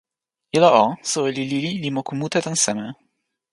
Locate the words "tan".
2.45-2.57